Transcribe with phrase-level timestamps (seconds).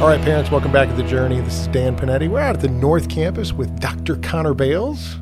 [0.00, 1.40] All right, parents, welcome back to the journey.
[1.40, 2.28] This is Dan Panetti.
[2.28, 4.14] We're out at the North Campus with Dr.
[4.18, 5.16] Connor Bales.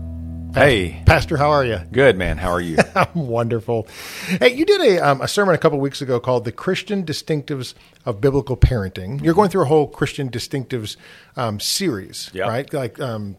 [0.53, 1.79] Hey, Pastor, how are you?
[1.93, 2.37] good man.
[2.37, 2.77] How are you?
[2.95, 3.87] I'm wonderful.
[4.27, 7.73] Hey, you did a, um, a sermon a couple weeks ago called "The Christian Distinctives
[8.05, 10.97] of Biblical Parenting." You're going through a whole Christian distinctives
[11.37, 12.47] um, series, Yep.
[12.49, 12.73] right?
[12.73, 13.37] Like um,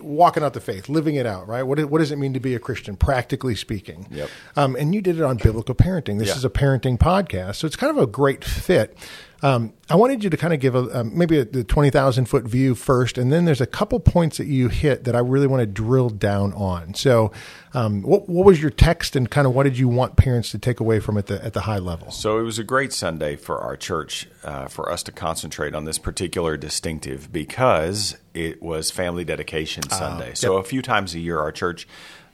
[0.00, 1.62] walking out the faith, living it out, right?
[1.62, 4.06] What, what does it mean to be a Christian, practically speaking?
[4.10, 4.30] Yep.
[4.56, 6.18] Um, and you did it on biblical parenting.
[6.18, 6.36] This Yeah.
[6.36, 8.96] is a parenting podcast, so it's kind of a great fit.
[9.42, 12.26] Um, I wanted you to kind of give a um, maybe a, the twenty thousand
[12.26, 15.46] foot view first, and then there's a couple points that you hit that I really
[15.46, 16.94] want to drill down on.
[16.94, 17.32] So,
[17.72, 20.58] um, what what was your text, and kind of what did you want parents to
[20.58, 22.10] take away from it at the, at the high level?
[22.10, 25.84] so it was a great Sunday for our church uh, for us to concentrate on
[25.84, 30.34] this particular distinctive because it was Family Dedication Sunday.
[30.34, 31.88] So a few times a year, our church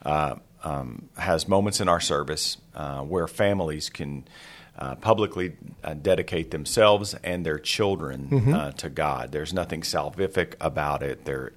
[0.05, 4.27] uh, um, has moments in our service uh, where families can.
[4.79, 9.33] Uh, publicly uh, dedicate themselves and their children uh, to God.
[9.33, 11.25] There's nothing salvific about it.
[11.25, 11.55] There,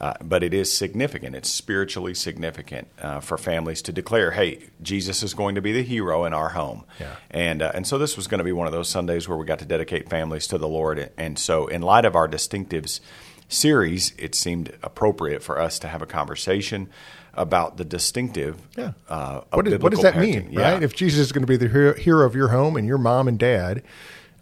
[0.00, 1.34] uh, but it is significant.
[1.34, 5.82] It's spiritually significant uh, for families to declare, "Hey, Jesus is going to be the
[5.82, 7.16] hero in our home." Yeah.
[7.30, 9.44] And uh, and so this was going to be one of those Sundays where we
[9.44, 11.10] got to dedicate families to the Lord.
[11.16, 13.00] And so, in light of our distinctives
[13.48, 16.90] series, it seemed appropriate for us to have a conversation
[17.38, 18.56] about the distinctive.
[18.76, 18.92] Yeah.
[19.08, 20.44] Uh, What, is, what does that parenting.
[20.46, 20.72] mean, Yeah.
[20.72, 20.82] right?
[20.82, 23.28] If Jesus is going to be the hero, hero of your home and your mom
[23.28, 23.82] and dad,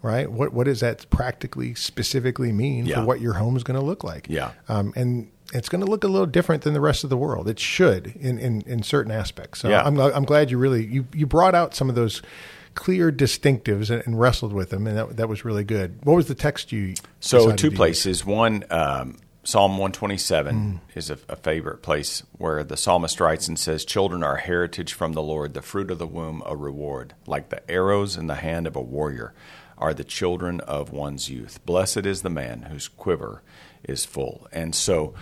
[0.01, 0.29] right?
[0.31, 2.95] What what does that practically, specifically mean Yeah.
[3.01, 4.27] for what your home is going to look like?
[4.29, 4.51] Yeah.
[4.67, 7.47] um, and it's going to look a little different than the rest of the world.
[7.47, 9.59] It should in in, in certain aspects.
[9.61, 9.83] So Yeah.
[9.83, 12.21] I'm I'm glad you really you you brought out some of those
[12.75, 15.99] clear distinctives and, and wrestled with them, and that that was really good.
[16.03, 16.93] What was the text you?
[17.19, 17.75] So two to use?
[17.77, 18.25] places.
[18.25, 19.17] One, um,
[19.47, 24.35] Psalm 127 is a, a favorite place where the psalmist writes and says, "Children are
[24.35, 27.13] a heritage from the Lord; the fruit of the womb a reward.
[27.25, 29.33] Like the arrows in the hand of a warrior,
[29.77, 31.65] are the children of one's youth.
[31.65, 33.41] Blessed is the man whose quiver
[33.85, 35.13] is full." And so,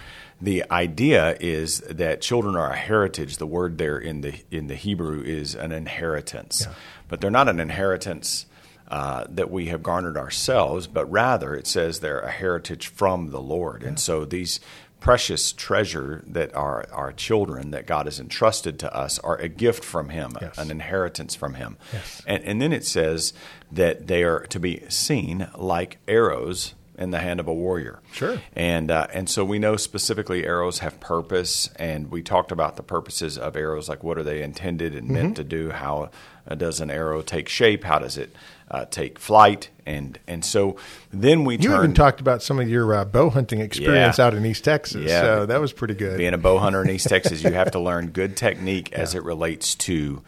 [0.41, 3.37] the idea is that children are a heritage.
[3.37, 6.67] The word there in the in the Hebrew is an inheritance,
[7.07, 8.47] but they're not an inheritance
[8.87, 13.41] uh, that we have garnered ourselves, but rather it says they're a heritage from the
[13.41, 13.81] Lord.
[13.83, 14.59] And so these
[14.99, 19.83] precious treasure that are our children that God has entrusted to us are a gift
[19.83, 20.57] from Him, Yes.
[20.57, 21.77] an inheritance from Him.
[21.93, 22.21] Yes.
[22.25, 23.33] And, and then it says
[23.71, 27.99] that they are to be seen like arrows in the hand of a warrior.
[28.13, 28.39] Sure.
[28.55, 32.83] And uh, and so we know specifically arrows have purpose, and we talked about the
[32.83, 35.13] purposes of arrows, like what are they intended and Mm-hmm.
[35.13, 35.71] meant to do?
[35.71, 36.09] How
[36.55, 37.83] does an arrow take shape?
[37.83, 38.33] How does it
[38.71, 39.69] uh, take flight?
[39.85, 40.77] And and so
[41.11, 41.77] then we You turn.
[41.77, 44.25] even talked about some of your uh, bow hunting experience Yeah.
[44.27, 45.21] out in East Texas, Yeah.
[45.21, 46.17] so that was pretty good.
[46.17, 49.23] being a bow hunter in East Texas, you have to learn good technique as it
[49.23, 50.23] relates to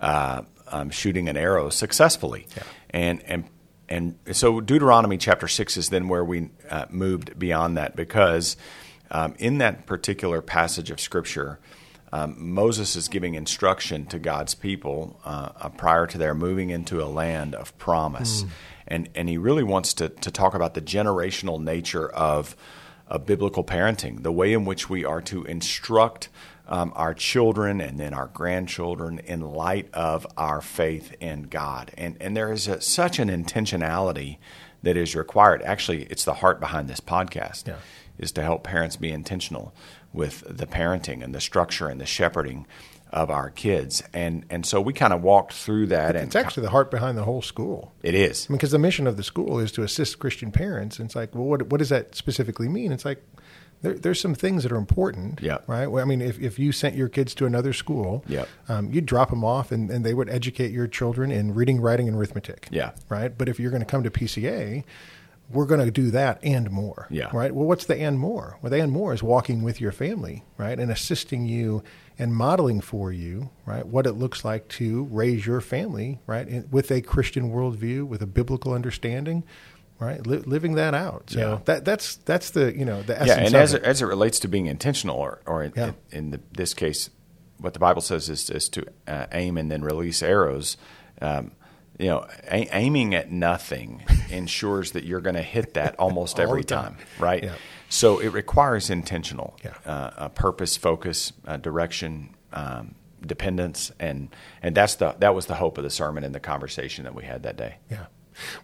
[0.00, 2.46] uh, um, shooting an arrow successfully.
[2.90, 3.44] And and
[3.88, 8.56] and so Deuteronomy chapter six is then where we uh, moved beyond that because
[9.10, 11.58] um, in that particular passage of scripture.
[12.12, 17.02] Um, Moses is giving instruction to God's people uh, uh, prior to their moving into
[17.02, 18.44] a land of promise,
[18.86, 22.54] and and he really wants to to talk about the generational nature of
[23.08, 26.28] of biblical parenting, the way in which we are to instruct
[26.68, 31.90] um, our children and then our grandchildren in light of our faith in God.
[31.98, 34.38] And, and there is a, such an intentionality
[34.82, 35.60] that is required.
[35.62, 37.76] Actually, it's the heart behind this podcast, Yeah.
[38.18, 39.74] is to help parents be intentional
[40.12, 42.66] with the parenting and the structure and the shepherding
[43.12, 44.02] of our kids.
[44.14, 46.16] And, and so we kind of walked through that.
[46.16, 47.92] and It's actually the heart behind the whole school.
[48.02, 48.46] It is.
[48.48, 50.98] I mean, because the mission of the school is to assist Christian parents.
[50.98, 52.90] And it's like, well, what, what does that specifically mean?
[52.90, 53.22] It's like,
[53.82, 55.58] there, there's some things that are important, Yeah.
[55.66, 55.88] right?
[55.88, 58.48] Well, I mean, if, if you sent your kids to another school, Yep.
[58.68, 62.08] um, you'd drop them off and, and they would educate your children in reading, writing,
[62.08, 62.68] and arithmetic.
[62.70, 62.92] Yeah.
[63.10, 63.36] Right?
[63.36, 64.84] But if you're going to come to PCA,
[65.52, 67.06] we're going to do that and more.
[67.10, 67.30] Yeah.
[67.32, 67.54] Right?
[67.54, 68.58] Well, what's the and more?
[68.62, 70.78] Well, the and more is walking with your family, right?
[70.78, 71.82] And assisting you
[72.18, 76.68] and modeling for you, right, what it looks like to raise your family, right, in,
[76.70, 79.44] with a Christian worldview, with a biblical understanding,
[79.98, 81.30] right, li- living that out.
[81.30, 81.58] So Yeah.
[81.64, 83.82] that that's that's the you know the essence Yeah, and of as it.
[83.82, 85.92] it, as it relates to being intentional, or, or in, Yeah.
[86.10, 87.08] in the, this case,
[87.58, 90.76] what the Bible says is, is to uh, aim and then release arrows.
[91.20, 91.52] Um,
[91.98, 94.02] you know, a- aiming at nothing
[94.32, 96.96] ensures that you're going to hit that almost every time.
[96.96, 97.44] time, right?
[97.44, 97.54] Yeah.
[97.88, 99.74] So it requires intentional Yeah.
[99.84, 102.94] uh, purpose, focus, uh, direction, um,
[103.24, 107.04] dependence, and and that's the that was the hope of the sermon and the conversation
[107.04, 107.76] that we had that day.
[107.90, 108.06] Yeah.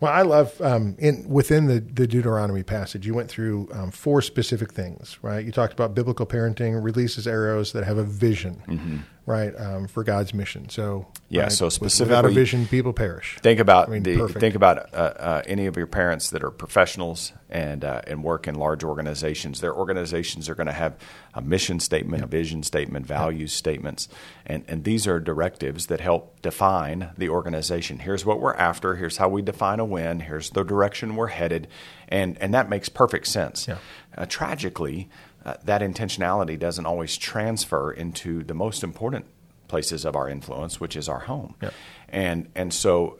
[0.01, 3.07] Well, I love um, in within the, the Deuteronomy passage.
[3.07, 5.45] You went through um, four specific things, right?
[5.45, 10.33] You talked about biblical parenting releases arrows that have a vision, right, um, for God's
[10.35, 10.69] mission.
[10.69, 11.07] So.
[11.31, 13.37] Yeah, right, so with- without a vision, people perish.
[13.43, 14.41] Think about I mean, the perfect.
[14.41, 18.49] think about uh, uh, any of your parents that are professionals and uh, and work
[18.49, 19.61] in large organizations.
[19.61, 20.97] Their organizations are going to have
[21.35, 24.09] a mission statement, a vision statement, values statements,
[24.47, 27.99] and and these are directives that help define the organization.
[27.99, 28.97] Here's what we're after.
[28.97, 30.21] Here's how we define a win.
[30.21, 31.69] Here's the direction we're headed,
[32.09, 33.69] and and that makes perfect sense.
[33.69, 33.79] Yeah.
[34.17, 35.09] Uh, tragically,
[35.49, 39.25] uh, that intentionality doesn't always transfer into the most important
[39.67, 41.55] places of our influence, which is our home.
[41.63, 41.71] Yeah.
[42.11, 43.19] And and so,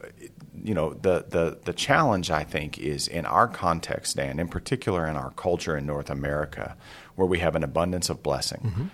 [0.63, 5.07] you know, the the the challenge I think is in our context, Dan, in particular
[5.07, 6.75] in our culture in North America,
[7.15, 8.91] where we have an abundance of blessing,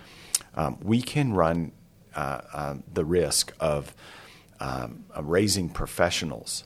[0.54, 1.72] um, we can run
[2.14, 3.94] uh, uh, the risk of
[4.60, 6.64] um, raising professionals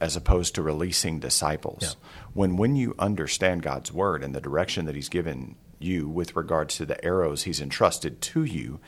[0.00, 1.82] as opposed to releasing disciples.
[1.82, 2.08] Yeah.
[2.34, 6.76] When when you understand God's word and the direction that He's given you with regards
[6.76, 8.80] to the arrows He's entrusted to you,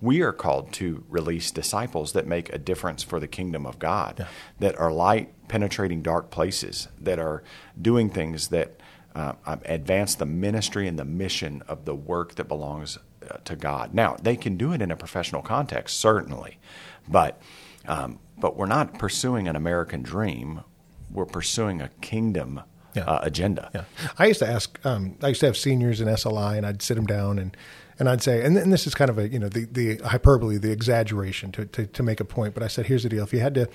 [0.00, 4.26] we are called to release disciples that make a difference for the kingdom of God,
[4.58, 7.44] that are light penetrating dark places, that are
[7.80, 8.80] doing things that
[9.14, 9.34] uh,
[9.64, 12.98] advance the ministry and the mission of the work that belongs
[13.30, 13.94] uh, to God.
[13.94, 16.58] Now they can do it in a professional context, certainly,
[17.06, 17.40] but
[17.86, 20.62] um, but we're not pursuing an American dream.
[21.10, 22.62] We're pursuing a kingdom
[22.94, 23.04] Yeah.
[23.04, 23.70] uh, agenda.
[23.74, 23.84] Yeah,
[24.18, 24.78] I used to ask.
[24.84, 27.56] Um, I used to have seniors in SLI, and I'd sit them down and
[27.98, 30.58] and I'd say, and, and this is kind of a you know the the hyperbole,
[30.58, 32.54] the exaggeration to to, to make a point.
[32.54, 33.68] But I said, here's the deal: if you had to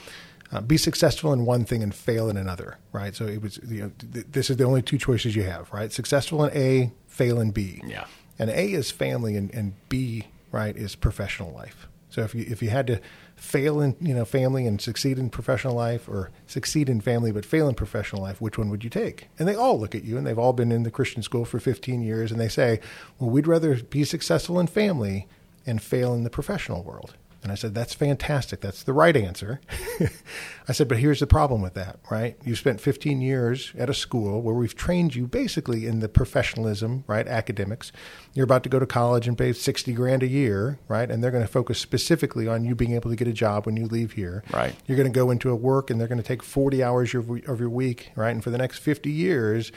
[0.52, 3.16] uh, be successful in one thing and fail in another, right?
[3.16, 5.92] So it was you know th- this is the only two choices you have, right?
[5.92, 7.82] Successful in A, fail in B.
[7.86, 8.06] Yeah.
[8.40, 11.88] And A is family, and, and B right is professional life.
[12.10, 13.02] So if you if you had to
[13.36, 17.46] fail in you know family and succeed in professional life, or succeed in family but
[17.46, 19.28] fail in professional life, which one would you take?
[19.38, 21.60] And they all look at you, and they've all been in the Christian school for
[21.60, 22.80] 15 years, and they say,
[23.20, 25.28] "Well, we'd rather be successful in family
[25.66, 28.62] and fail in the professional world." And I said, "That's fantastic.
[28.62, 29.62] That's the right answer."
[30.68, 32.36] I said, "But here's the problem with that, right?
[32.44, 37.04] You've spent 15 years at a school where we've trained you basically in the professionalism,
[37.08, 37.92] right, academics.
[38.34, 41.10] You're about to go to college and pay 60 grand a year, right?
[41.10, 43.78] And they're going to focus specifically on you being able to get a job when
[43.78, 44.44] you leave here.
[44.52, 44.76] Right.
[44.88, 47.30] You're going to go into a work and they're going to take 40 hours of
[47.48, 48.32] of your week, right?
[48.32, 49.72] And for the next 50 years,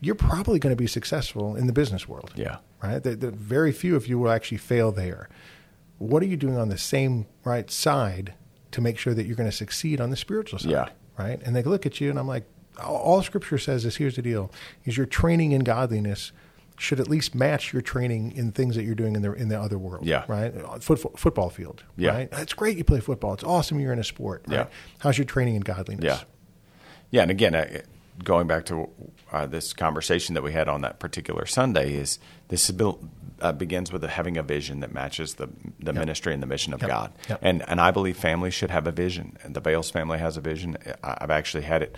[0.00, 2.56] you're probably going to be successful in the business world Yeah.
[2.82, 3.02] right?
[3.02, 5.28] The, the very few of you will actually fail there.
[6.02, 8.34] What are you doing on the same right side
[8.72, 10.70] to make sure that you're going to succeed on the spiritual side?
[10.70, 10.88] Yeah.
[11.18, 11.40] Right.
[11.44, 12.44] And they look at you, and I'm like,
[12.82, 14.50] all, Scripture says is here's the deal:
[14.84, 16.32] is your training in godliness
[16.78, 19.60] should at least match your training in things that you're doing in the in the
[19.60, 20.04] other world.
[20.04, 20.24] Yeah.
[20.26, 20.52] Right.
[20.82, 21.84] Foot, football field.
[21.96, 22.10] Yeah.
[22.10, 22.28] Right.
[22.32, 23.34] It's great you play football.
[23.34, 24.42] It's awesome you're in a sport.
[24.48, 24.56] Right?
[24.56, 24.66] Yeah.
[24.98, 26.04] How's your training in godliness?
[26.04, 26.20] Yeah.
[27.12, 27.82] Yeah, and again, uh,
[28.24, 28.88] going back to
[29.30, 32.70] uh, this conversation that we had on that particular Sunday, is this
[33.40, 35.48] uh, begins with having a vision that matches the
[35.80, 36.88] the ministry and the mission of Yep.
[36.90, 37.12] God.
[37.28, 37.38] Yep.
[37.42, 39.36] And and I believe families should have a vision.
[39.42, 40.76] And the Bales family has a vision.
[41.02, 41.96] I- I've actually had it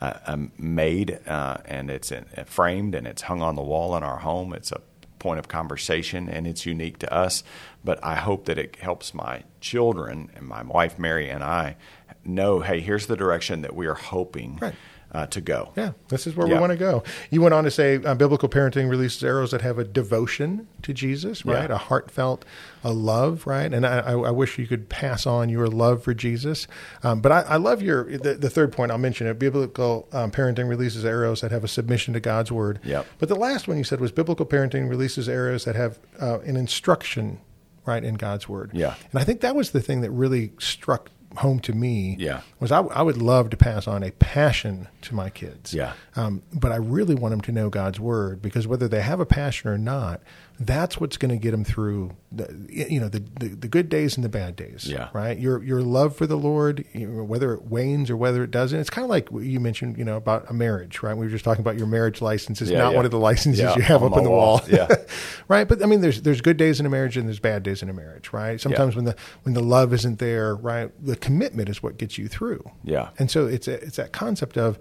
[0.00, 4.02] uh, um, made uh, and it's uh, framed and it's hung on the wall in
[4.02, 4.52] our home.
[4.52, 4.80] It's a
[5.18, 7.42] point of conversation and it's unique to us.
[7.82, 11.76] But I hope that it helps my children and my wife Mary and I
[12.24, 14.74] know, hey, here's the direction that we are hoping Right.
[15.14, 15.72] Uh, to go.
[15.76, 17.04] Yeah, this is where we want to go.
[17.30, 20.92] You went on to say uh, biblical parenting releases arrows that have a devotion to
[20.92, 21.70] Jesus, right?
[21.70, 21.76] Yeah.
[21.76, 22.44] A heartfelt,
[22.82, 23.72] a love, right?
[23.72, 26.66] And I, I, I wish you could pass on your love for Jesus.
[27.04, 28.90] Um, but I, I love your the, the third point.
[28.90, 29.38] I'll mention it.
[29.38, 32.80] Biblical um, parenting releases arrows that have a submission to God's word.
[32.82, 33.06] Yep.
[33.18, 36.56] But the last one you said was biblical parenting releases arrows that have uh, an
[36.56, 37.40] instruction,
[37.86, 38.72] right, in God's word.
[38.74, 38.96] Yeah.
[39.12, 42.40] And I think that was the thing that really struck home to me Yeah.
[42.60, 45.74] was I, I would love to pass on a passion to my kids.
[45.74, 45.92] Yeah.
[46.16, 49.26] Um, but I really want them to know God's word because whether they have a
[49.26, 50.20] passion or not,
[50.60, 54.14] that's what's going to get them through the you know the, the the good days
[54.16, 54.86] and the bad days.
[54.88, 55.08] Yeah.
[55.12, 55.36] Right.
[55.36, 58.78] Your your love for the Lord, you know, whether it wanes or whether it doesn't,
[58.78, 61.02] it's kind of like what you mentioned, you know, about a marriage.
[61.02, 61.16] Right.
[61.16, 62.96] We were just talking about your marriage license is Yeah, not yeah.
[62.96, 64.58] one of the licenses Yeah, you have up on the wall.
[64.58, 64.62] wall.
[64.70, 64.86] Yeah.
[65.48, 65.66] right.
[65.66, 67.88] But I mean, there's there's good days in a marriage and there's bad days in
[67.90, 68.32] a marriage.
[68.32, 68.60] Right.
[68.60, 72.28] Sometimes when the when the love isn't there, right, the commitment is what gets you
[72.28, 72.62] through.
[72.82, 73.08] Yeah.
[73.18, 74.78] And so it's a, it's that concept of,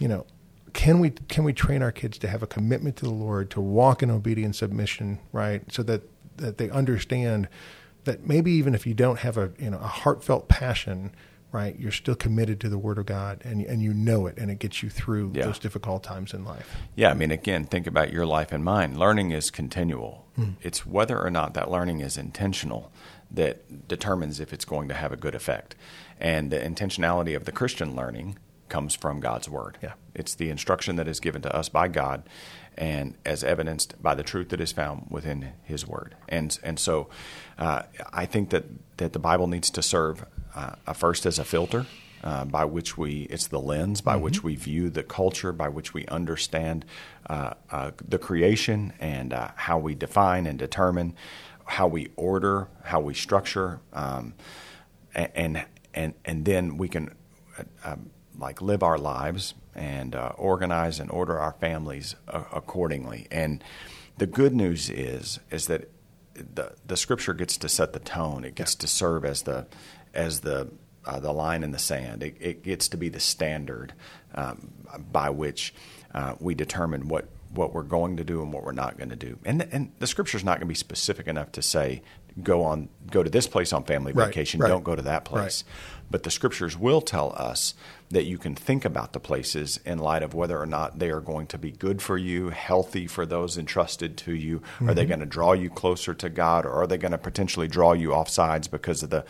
[0.00, 0.26] you know,
[0.72, 3.60] can we can we train our kids to have a commitment to the Lord, to
[3.60, 6.02] walk in obedience, submission, right, so that
[6.38, 7.48] that they understand
[8.04, 11.12] that maybe even if you don't have a you know a heartfelt passion,
[11.52, 14.50] right, you're still committed to the Word of God, and and you know it, and
[14.50, 15.46] it gets you through Yeah.
[15.46, 16.76] those difficult times in life.
[16.96, 18.98] Yeah, I mean, again, think about your life and mine.
[18.98, 20.26] Learning is continual.
[20.34, 20.50] Hmm.
[20.60, 22.90] It's whether or not that learning is intentional
[23.30, 25.74] that determines if it's going to have a good effect.
[26.20, 29.78] And the intentionality of the Christian learning comes from God's Word.
[29.82, 29.92] Yeah.
[30.14, 32.22] It's the instruction that is given to us by God
[32.76, 36.14] and as evidenced by the truth that is found within His Word.
[36.28, 37.08] And, and so
[37.58, 38.64] uh, I think that,
[38.98, 41.86] that the Bible needs to serve uh, first as a filter
[42.24, 45.94] uh, by which we, it's the lens by which we view the culture, by which
[45.94, 46.84] we understand
[47.28, 51.14] uh, uh, the creation and uh, how we define and determine,
[51.66, 54.34] how we order, how we structure, um,
[55.14, 57.14] and and and then we can
[57.58, 63.26] uh, um, like live our lives and uh, organize and order our families uh, accordingly.
[63.30, 63.62] And
[64.18, 65.90] the good news is is that
[66.34, 68.44] the the scripture gets to set the tone.
[68.44, 69.66] It gets to serve as the
[70.14, 70.70] as the
[71.04, 72.22] uh, the line in the sand.
[72.22, 73.94] It, it gets to be the standard
[74.34, 74.72] um,
[75.10, 75.74] by which
[76.14, 79.16] uh, we determine what what we're going to do and what we're not going to
[79.16, 79.38] do.
[79.44, 82.02] And and the scripture's not going to be specific enough to say
[82.42, 84.68] go on go to this place on family Right, vacation, right.
[84.68, 85.64] don't go to that place.
[86.10, 87.74] But the scriptures will tell us
[88.10, 91.20] that you can think about the places in light of whether or not they are
[91.20, 94.56] going to be good for you, healthy for those entrusted to you.
[94.56, 94.94] Are Mm-hmm.
[94.94, 97.92] they going to draw you closer to God, or are they going to potentially draw
[97.92, 99.24] you off sides because of the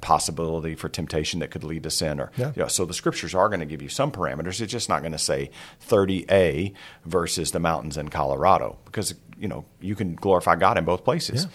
[0.00, 2.20] possibility for temptation that could lead to sin?
[2.20, 2.52] Or Yeah.
[2.56, 4.60] you know, so the scriptures are going to give you some parameters.
[4.60, 5.50] It's just not going to say
[5.88, 6.72] 30A
[7.04, 11.46] versus the mountains in Colorado because you know you can glorify God in both places.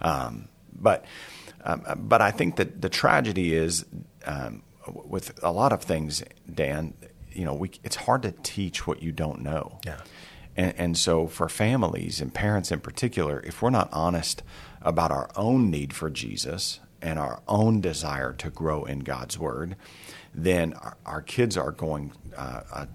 [0.00, 1.04] Um, but
[1.64, 3.84] um, but I think that the tragedy is
[4.24, 6.94] um, with a lot of things, Dan.
[7.30, 9.78] You know, we, it's hard to teach what you don't know.
[9.84, 9.98] Yeah.
[10.56, 14.42] And, and so, for families and parents in particular, if we're not honest
[14.82, 19.76] about our own need for Jesus and our own desire to grow in God's Word,
[20.34, 22.86] then our, our kids are going uh, uh,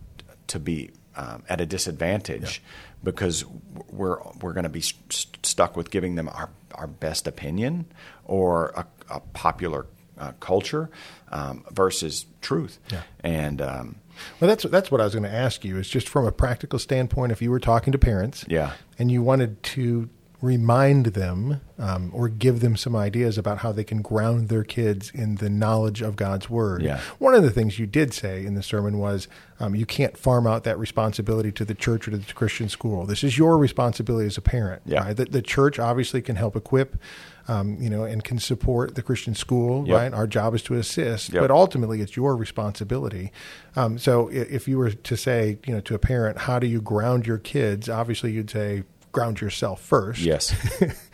[0.48, 2.62] to be um, at a disadvantage
[3.03, 3.45] because
[3.91, 7.86] we're we're going to be st- stuck with giving them our, our best opinion
[8.25, 9.86] or a, a popular
[10.17, 10.89] uh, culture
[11.31, 12.79] um, versus truth.
[12.91, 13.01] Yeah.
[13.22, 13.95] And um,
[14.39, 15.77] Well, that's that's what I was going to ask you.
[15.77, 18.74] Is just from a practical standpoint, if you were talking to parents, Yeah.
[19.00, 20.10] and you wanted to
[20.43, 25.09] remind them um, or give them some ideas about how they can ground their kids
[25.13, 26.81] in the knowledge of God's word.
[26.81, 27.00] Yeah.
[27.17, 29.29] One of the things you did say in the sermon was
[29.62, 33.05] um, you can't farm out that responsibility to the church or to the Christian school.
[33.05, 34.81] This is your responsibility as a parent.
[34.85, 35.05] Yeah.
[35.05, 35.15] right?
[35.15, 36.97] The, the church obviously can help equip.
[37.45, 39.97] Um, you know, and can support the Christian school, Yep.
[39.97, 40.13] right?
[40.13, 41.41] Our job is to assist, Yep.
[41.43, 43.33] but ultimately it's your responsibility.
[43.75, 46.79] Um, so if you were to say, you know, to a parent, how do you
[46.81, 47.89] ground your kids?
[47.89, 48.83] Obviously, you'd say
[49.13, 50.20] ground yourself first.
[50.20, 50.53] yes.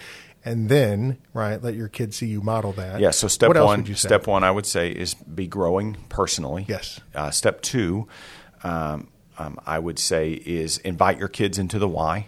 [0.46, 3.00] and then right, let your kids see you model that.
[3.00, 3.12] Yeah.
[3.12, 4.08] So step what one, would you say?
[4.08, 6.66] step one, I would say is be growing personally.
[6.68, 7.00] Yes.
[7.14, 8.08] Uh, step two,
[8.64, 12.28] um, um, I would say is invite your kids into the why.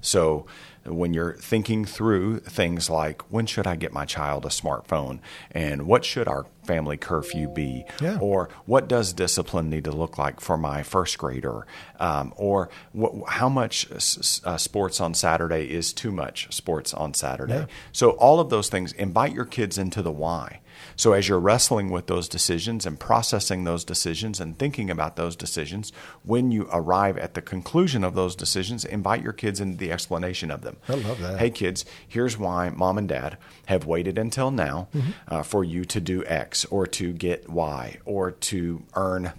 [0.00, 0.46] So
[0.84, 5.18] when you're thinking through things like when should I get my child a smartphone
[5.50, 8.16] and what should our family curfew be Yeah.
[8.20, 11.66] or what does discipline need to look like for my first grader
[12.00, 17.12] um, or what, how much s- uh, sports on Saturday is too much sports on
[17.12, 17.54] Saturday.
[17.54, 17.66] Yeah.
[17.92, 20.60] So all of those things invite your kids into the why.
[20.96, 25.36] So as you're wrestling with those decisions and processing those decisions and thinking about those
[25.36, 25.92] decisions,
[26.24, 30.50] when you arrive at the conclusion of those decisions, invite your kids into the explanation
[30.50, 30.76] of them.
[30.88, 31.38] I love that.
[31.38, 35.10] Hey kids, here's why mom and dad have waited until now Mm-hmm.
[35.28, 39.32] uh, for you to do X or to get Y or to earn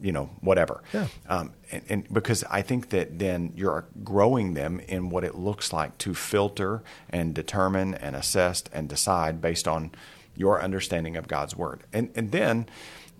[0.00, 0.82] you know, whatever.
[0.92, 1.06] Yeah.
[1.28, 5.72] Um, and, and because I think that then you're growing them in what it looks
[5.72, 9.92] like to filter and determine and assess and decide based on
[10.36, 11.84] your understanding of God's word.
[11.92, 12.66] And and then,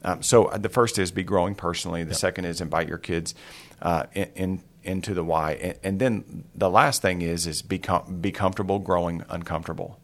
[0.02, 2.04] um, so the first is be growing personally.
[2.04, 3.35] The second is invite your kids
[3.83, 5.52] uh, in, in into the why.
[5.52, 9.99] And, and then the last thing is is be com- be comfortable growing uncomfortable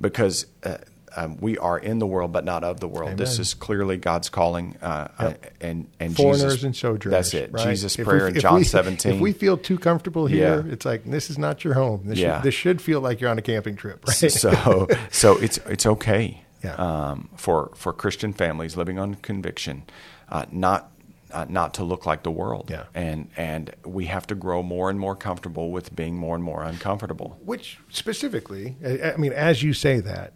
[0.00, 0.78] because uh,
[1.16, 3.16] um, we are in the world but not of the world.
[3.18, 5.54] This is clearly God's calling, uh, Yep.
[5.60, 7.10] and and Foreigners Jesus, and sojourners.
[7.32, 7.52] That's it.
[7.52, 7.68] right?
[7.68, 9.14] Jesus' If prayer we- in John we- seventeen.
[9.14, 10.72] If we feel too comfortable here, Yeah.
[10.72, 12.02] it's like this is not your home.
[12.04, 12.36] This, Yeah.
[12.38, 14.30] should, this should feel like you're on a camping trip, right?
[14.32, 16.74] so so it's it's okay Yeah.
[16.76, 19.82] um, for for Christian families living on conviction,
[20.28, 20.90] uh, not.
[21.32, 22.84] Uh, not to look like the world, Yeah.
[22.94, 26.62] and and we have to grow more and more comfortable with being more and more
[26.62, 27.40] uncomfortable.
[27.44, 30.34] Which specifically, I I mean, as you say that,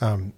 [0.00, 0.32] um,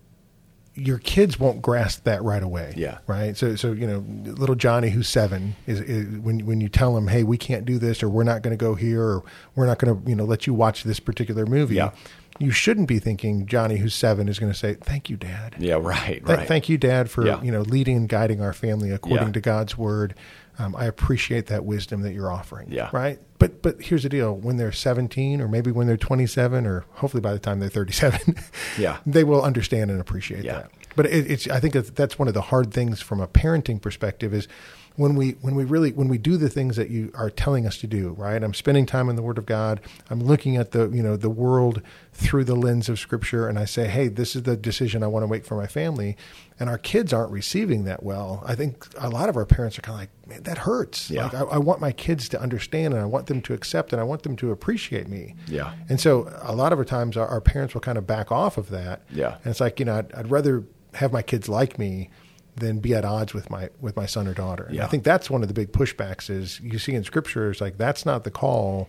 [0.74, 2.72] your kids won't grasp that right away.
[2.76, 2.98] Yeah.
[3.06, 3.36] Right.
[3.36, 7.08] So, so you know, little Johnny, who's seven, is, is when when you tell him,
[7.08, 9.22] "Hey, we can't do this," or "We're not going to go here," or
[9.54, 11.90] "We're not going to, you know, let you watch this particular movie." Yeah.
[12.38, 15.74] you shouldn't be thinking Johnny, who's seven, is going to say, "Thank you, Dad." Yeah,
[15.74, 16.48] right, Th- right.
[16.48, 17.42] Thank you, Dad, for Yeah.
[17.42, 19.32] you know leading and guiding our family according Yeah.
[19.34, 20.14] to God's word.
[20.58, 22.70] Um, I appreciate that wisdom that you're offering.
[22.70, 22.90] Yeah.
[22.92, 23.18] Right.
[23.38, 27.20] But but here's the deal: when they're 17, or maybe when they're 27, or hopefully
[27.20, 28.36] by the time they're 37,
[28.78, 28.98] Yeah.
[29.06, 30.54] they will understand and appreciate Yeah.
[30.54, 30.70] that.
[30.94, 33.80] But it, it's I think that that's one of the hard things from a parenting
[33.80, 34.46] perspective is
[34.96, 37.78] when we when we really when we do the things that you are telling us
[37.78, 38.42] to do right?
[38.42, 39.80] I'm spending time in the word of god.
[40.10, 41.82] I'm looking at the you know the world
[42.12, 45.22] through the lens of scripture and i say hey this is the decision i want
[45.22, 46.16] to make for my family.
[46.60, 48.44] And our kids aren't receiving that well.
[48.46, 51.10] I think a lot of our parents are kind of like man that hurts.
[51.10, 51.24] Yeah.
[51.24, 54.00] like I, I want my kids to understand and i want them to accept and
[54.00, 55.34] i want them to appreciate me.
[55.48, 55.72] Yeah.
[55.88, 58.58] and so a lot of our times our, our parents will kind of back off
[58.58, 59.02] of that.
[59.10, 59.36] Yeah.
[59.42, 62.10] and it's like you know I'd, I'd rather have my kids like me
[62.56, 64.64] than be at odds with my with my son or daughter.
[64.64, 67.60] And I think that's one of the big pushbacks is you see in scripture is
[67.60, 68.88] like that's not the call,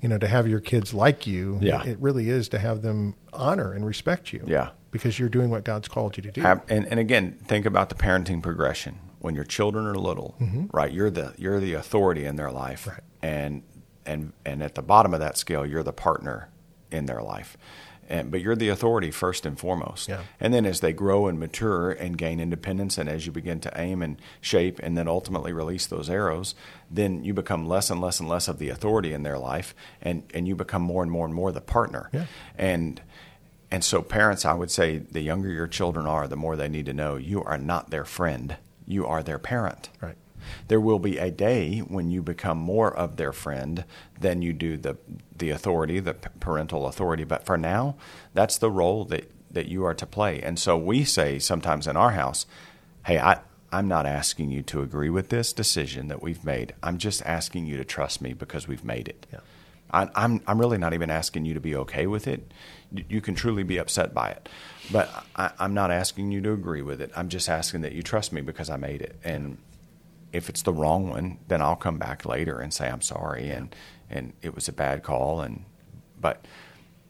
[0.00, 1.58] you know, to have your kids like you.
[1.62, 1.84] Yeah.
[1.84, 4.42] It really is to have them honor and respect you.
[4.46, 4.70] Yeah.
[4.90, 6.42] Because you're doing what God's called you to do.
[6.68, 8.98] And, and again, think about the parenting progression.
[9.20, 10.36] When your children are little,
[10.72, 10.92] right?
[10.92, 12.90] You're the you're the authority in their life, Mm-hmm.
[12.90, 13.02] Right.
[13.22, 13.62] and
[14.04, 16.50] and and at the bottom of that scale, you're the partner
[16.90, 17.56] in their life.
[18.08, 20.08] And, but you're the authority first and foremost.
[20.08, 20.22] Yeah.
[20.40, 23.72] And then as they grow and mature and gain independence, and as you begin to
[23.76, 26.54] aim and shape, and then ultimately release those arrows,
[26.90, 30.22] then you become less and less and less of the authority in their life, and
[30.34, 32.10] and you become more and more and more the partner.
[32.12, 32.26] Yeah.
[32.56, 33.00] And
[33.70, 36.86] and so, parents, I would say the younger your children are, the more they need
[36.86, 38.56] to know you are not their friend,
[38.86, 39.90] you are their parent.
[40.00, 40.16] Right.
[40.68, 43.84] There will be a day when you become more of their friend
[44.20, 44.96] than you do the
[45.36, 47.24] the authority, the parental authority.
[47.24, 47.96] But for now,
[48.32, 50.42] that's the role that that you are to play.
[50.42, 52.46] And so we say sometimes in our house,
[53.06, 53.40] "Hey, I."
[53.72, 56.74] I'm not asking you to agree with this decision that we've made.
[56.80, 59.26] I'm just asking you to trust me because we've made it.
[59.32, 59.40] Yeah.
[59.90, 62.52] I, I'm I'm really not even asking you to be okay with it.
[63.08, 64.48] You can truly be upset by it,
[64.92, 67.10] but I, I'm not asking you to agree with it.
[67.16, 69.16] I'm just asking that you trust me because I made it.
[69.24, 69.58] And
[70.34, 73.74] if it's the wrong one, then I'll come back later and say I'm sorry and
[74.10, 75.40] and it was a bad call.
[75.40, 75.64] And
[76.20, 76.44] but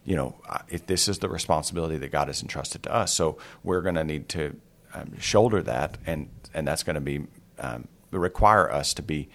[0.04, 0.37] you know,
[0.68, 4.04] if this is the responsibility that God has entrusted to us, so we're going to
[4.04, 4.60] need to
[4.92, 7.26] um, shoulder that, and and that's going to be
[7.58, 9.28] um, require us to be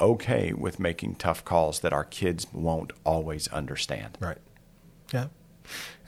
[0.00, 4.16] okay with making tough calls that our kids won't always understand.
[4.20, 4.38] Right.
[5.12, 5.26] Yeah.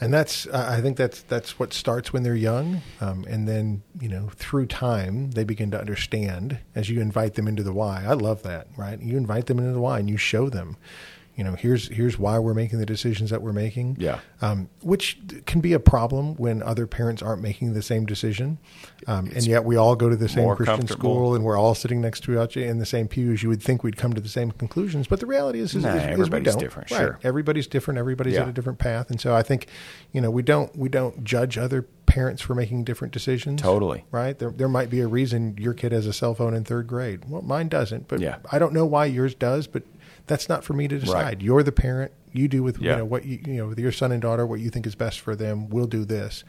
[0.01, 4.09] And that's, I think that's that's what starts when they're young, um, and then you
[4.11, 8.05] know through time they begin to understand as you invite them into the why.
[8.07, 9.01] I love that, right?
[9.01, 10.77] You invite them into the why, and you show them,
[11.37, 13.97] you know, here's here's why we're making the decisions that we're making.
[14.01, 14.21] Yeah.
[14.41, 18.59] um, which can be a problem when other parents aren't making the same decision,
[19.07, 22.01] um, and yet we all go to the same Christian school, and we're all sitting
[22.01, 23.43] next to each other in the same pews.
[23.43, 25.91] You would think we'd come to the same conclusions, but the reality is, is, Nah,
[25.91, 26.61] is, is we everybody's don't.
[26.63, 26.99] different, Right.
[26.99, 27.19] sure.
[27.23, 27.99] Everybody's different.
[27.99, 28.43] Everybody's Yeah.
[28.43, 29.67] at a different path, and so I think,
[30.13, 33.61] you know, we don't we don't judge other parents for making different decisions.
[33.61, 34.05] Totally.
[34.11, 34.39] right.
[34.39, 37.29] There there might be a reason your kid has a cell phone in third grade.
[37.29, 38.37] Well, mine doesn't, but Yeah.
[38.51, 39.67] I don't know why yours does.
[39.67, 39.83] But
[40.27, 41.23] that's not for me to decide.
[41.23, 41.41] Right.
[41.41, 42.13] You're the parent.
[42.33, 42.93] You do with Yeah.
[42.93, 44.95] you know what you you know with your son and daughter what you think is
[44.95, 45.71] best for them.
[45.71, 46.45] We'll do this,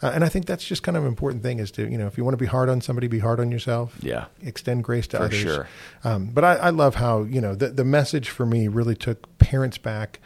[0.00, 2.06] uh, and I think that's just kind of an important thing is to you know
[2.06, 3.96] if you want to be hard on somebody, be hard on yourself.
[4.00, 4.26] Yeah.
[4.40, 5.38] extend grace to For others.
[5.38, 5.68] sure.
[6.04, 9.36] Um, but I, I love how you know the the message for me really took
[9.38, 10.20] parents back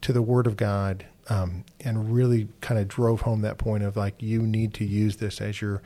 [0.00, 3.94] to the Word of God um, and really kind of drove home that point of
[3.96, 5.82] like you need to use this as your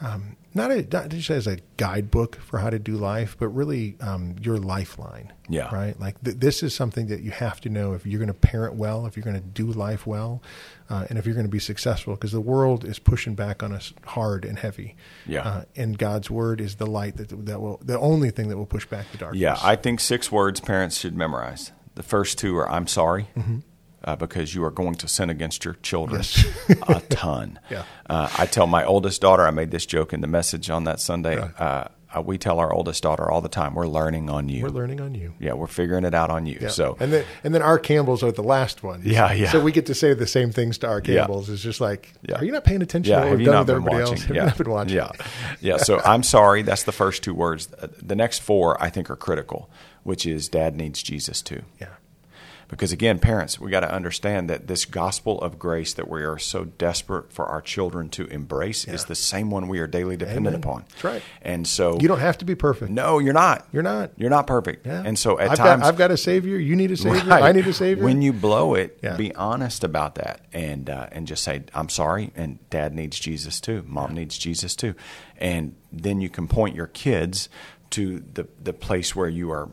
[0.00, 3.96] um, not a, not just as a guidebook for how to do life, but really
[4.00, 5.32] um, your lifeline.
[5.48, 5.74] Yeah.
[5.74, 5.98] Right.
[5.98, 8.74] Like th- this is something that you have to know if you're going to parent
[8.74, 10.42] well, if you're going to do life well,
[10.90, 13.72] uh, and if you're going to be successful, because the world is pushing back on
[13.72, 14.96] us hard and heavy.
[15.26, 15.42] Yeah.
[15.42, 18.66] Uh, and God's word is the light that that will the only thing that will
[18.66, 19.40] push back the darkness.
[19.40, 21.72] Yeah, I think six words parents should memorize.
[21.94, 23.28] The first two are "I'm sorry,"
[24.08, 26.22] uh, because you are going to sin against your children
[26.88, 27.58] a ton.
[27.70, 27.82] Yeah.
[28.08, 29.46] Uh, I tell my oldest daughter.
[29.46, 31.36] I made this joke in the message on that Sunday.
[31.36, 31.84] Uh,
[32.16, 34.98] uh, we tell our oldest daughter all the time, "We're learning on you." We're learning
[35.02, 35.34] on you.
[35.38, 36.56] yeah, we're figuring it out on you.
[36.58, 36.68] Yeah.
[36.68, 39.04] So and then and then our Campbells are the last ones.
[39.04, 39.50] Yeah, yeah.
[39.50, 41.16] So we get to say the same things to our Yeah.
[41.18, 41.50] Campbells.
[41.50, 42.36] It's just like, Yeah.
[42.36, 43.94] are you not paying attention Yeah, to what have we've you done not with been
[43.94, 44.14] everybody watching?
[44.16, 44.24] else?
[44.28, 44.42] Have Yeah.
[44.42, 44.96] you not been watching?
[44.96, 45.10] Yeah,
[45.60, 45.76] yeah.
[45.76, 46.62] So I'm sorry.
[46.62, 47.66] That's the first two words.
[48.02, 49.68] The next four I think are critical,
[50.02, 51.60] which is Dad needs Jesus too.
[51.78, 51.88] Yeah.
[52.68, 56.38] Because again, parents, we got to understand that this gospel of grace that we are
[56.38, 60.48] so desperate for our children to embrace is the same one we are daily dependent
[60.48, 60.60] Amen.
[60.60, 60.84] upon.
[60.90, 61.22] That's right.
[61.40, 62.90] And so You don't have to be perfect.
[62.90, 63.66] No, you're not.
[63.72, 64.10] You're not.
[64.18, 64.86] You're not perfect.
[64.86, 65.02] Yeah.
[65.02, 66.58] And so at I've times got, I've got a savior.
[66.58, 67.22] You need a savior.
[67.28, 67.42] Right.
[67.42, 68.04] I need a savior.
[68.04, 69.16] When you blow it, Yeah.
[69.16, 73.60] be honest about that, and uh, and just say, "I'm sorry," and Dad needs Jesus
[73.60, 73.82] too.
[73.86, 74.94] Mom needs Jesus too,
[75.38, 77.48] and then you can point your kids
[77.90, 79.68] to the the place where you are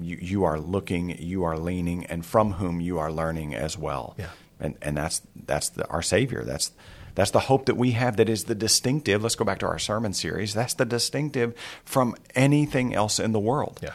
[0.00, 4.14] you, you are looking, you are leaning, and from whom you are learning as well.
[4.18, 4.30] Yeah.
[4.60, 6.44] and and that's that's the, our Savior.
[6.44, 6.72] That's
[7.14, 9.22] that's the hope that we have that is the distinctive.
[9.22, 10.54] Let's go back to our sermon series.
[10.54, 13.80] That's the distinctive from anything else in the world.
[13.82, 13.94] Yeah.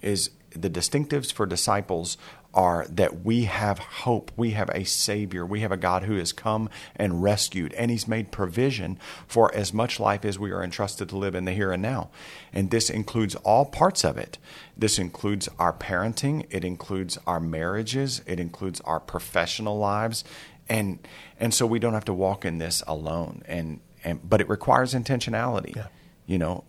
[0.00, 2.16] Is the distinctives for disciples
[2.54, 4.30] are that we have hope.
[4.36, 5.44] We have a Savior.
[5.46, 9.72] We have a God who has come and rescued, and He's made provision for as
[9.72, 12.10] much life as we are entrusted to live in the here and now.
[12.52, 14.38] And this includes all parts of it.
[14.76, 20.24] This includes our parenting, it includes our marriages, it includes our professional lives.
[20.68, 20.98] And
[21.40, 23.42] and so we don't have to walk in this alone.
[23.46, 25.74] And, and but it requires intentionality.
[25.76, 25.86] Yeah.
[26.26, 26.64] You know,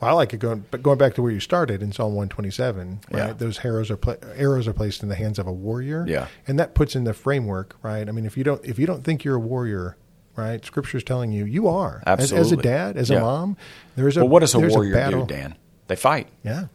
[0.00, 3.00] Well, I like it going, but going back to where you started in Psalm 127,
[3.10, 3.18] right?
[3.28, 3.32] Yeah.
[3.32, 6.26] Those arrows are pla- arrows are placed in the hands of a warrior, Yeah.
[6.46, 8.08] and that puts in the framework, right?
[8.08, 9.96] I mean, if you don't if you don't think you're a warrior,
[10.36, 10.64] right?
[10.64, 12.02] Scripture's telling you you are.
[12.06, 13.18] As, as a dad, as Yeah.
[13.18, 13.56] a mom,
[13.96, 15.24] there's a well, what does a warrior battle.
[15.26, 15.54] do, Dan?
[15.88, 16.28] They fight.
[16.44, 16.66] Yeah,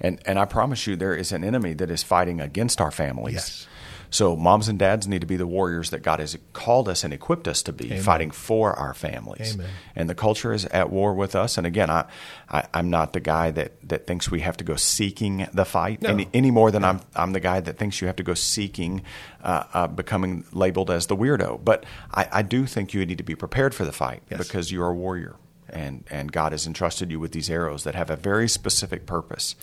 [0.00, 3.34] And and I promise you, there is an enemy that is fighting against our families.
[3.34, 3.66] Yes.
[4.10, 7.14] So moms and dads need to be the warriors that God has called us and
[7.14, 8.02] equipped us to be, Amen.
[8.02, 9.54] fighting for our families.
[9.54, 9.68] Amen.
[9.94, 11.56] And the culture is at war with us.
[11.56, 12.06] And again, I,
[12.48, 16.02] I I'm not the guy that, that thinks we have to go seeking the fight
[16.02, 16.08] No.
[16.10, 19.02] any, any more than I'm I'm the guy that thinks you have to go seeking,
[19.44, 21.64] uh, uh, becoming labeled as the weirdo.
[21.64, 24.38] But I, I do think you need to be prepared for the fight Yes.
[24.46, 25.36] because you're a warrior
[25.72, 29.54] and and God has entrusted you with these arrows that have a very specific purpose.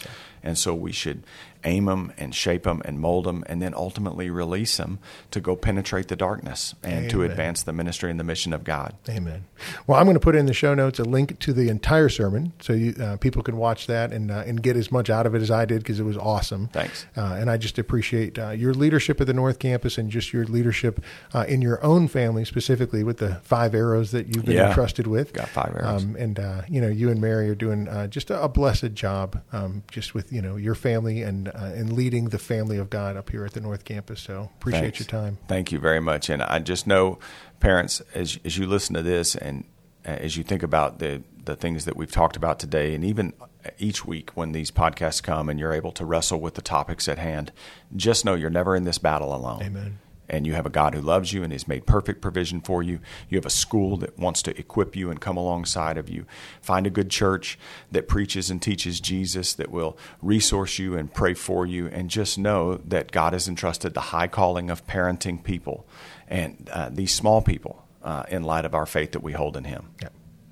[0.47, 1.23] And so we should
[1.63, 4.99] aim them and shape them and mold them and then ultimately release them
[5.31, 8.93] to go penetrate the darkness and to advance the ministry and the mission of God.
[9.09, 9.43] Amen.
[9.87, 12.53] Well, I'm going to put in the show notes a link to the entire sermon,
[12.61, 15.35] so you, uh, people can watch that and uh, and get as much out of
[15.35, 16.67] it as I did because it was awesome.
[16.69, 17.05] Thanks.
[17.17, 20.45] Uh, and I just appreciate uh, your leadership at the North Campus and just your
[20.45, 24.69] leadership uh, in your own family, specifically with the five arrows that you've been Yeah.
[24.69, 25.33] entrusted with.
[25.33, 26.03] Got five arrows.
[26.03, 28.93] Um, and uh, you know, you and Mary are doing uh, just a, a blessed
[28.93, 32.91] job, um, just with you know your family and uh, and leading the family of
[32.91, 34.21] God up here at the North Campus.
[34.21, 34.99] So appreciate Thanks.
[34.99, 35.39] your time.
[35.47, 36.29] Thank you very much.
[36.29, 37.17] And I just know,
[37.59, 39.63] parents, as as you listen to this and
[40.05, 43.33] uh, as you think about the the things that we've talked about today, and even
[43.79, 47.17] each week when these podcasts come and you're able to wrestle with the topics at
[47.17, 47.51] hand,
[47.95, 49.63] just know you're never in this battle alone.
[49.63, 49.97] Amen.
[50.29, 52.99] And you have a God who loves you and has made perfect provision for you.
[53.29, 56.25] You have a school that wants to equip you and come alongside of you.
[56.61, 57.57] Find a good church
[57.91, 61.87] that preaches and teaches Jesus, that will resource you and pray for you.
[61.87, 65.87] And just know that God has entrusted the high calling of parenting people
[66.27, 69.63] and uh, these small people uh, in light of our faith that we hold in
[69.63, 69.89] Him.
[70.01, 70.09] Yeah.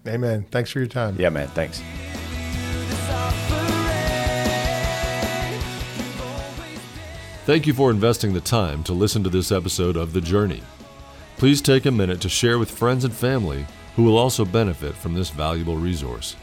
[0.08, 0.46] Amen.
[0.52, 1.16] Thanks for your time.
[1.20, 1.48] Yeah, man.
[1.50, 1.82] Thanks.
[7.46, 10.64] Thank you for investing the time to listen to this episode of The Journey.
[11.38, 15.14] Please take a minute to share with friends and family who will also benefit from
[15.14, 16.36] this valuable resource.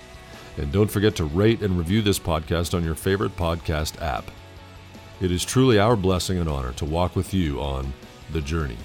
[0.59, 4.31] And don't forget to rate and review this podcast on your favorite podcast app.
[5.21, 7.93] It is truly our blessing and honor to walk with you on
[8.31, 8.79] The Journey.